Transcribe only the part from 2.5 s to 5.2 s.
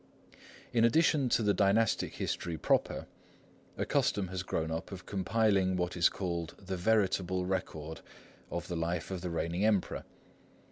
proper, a custom has grown up of